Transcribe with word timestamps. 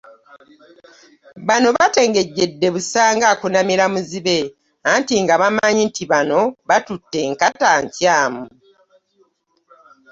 Bano 1.47 1.67
batengejjedde 1.77 2.67
busa 2.75 3.03
ng’akunamira 3.15 3.85
muzibe, 3.93 4.37
anti 4.91 5.15
nga 5.23 5.35
bamanyi 5.41 5.81
nti 5.89 6.03
bano 6.11 6.39
batutte 6.67 7.17
enkata 7.27 7.69
nkyamu. 7.83 8.45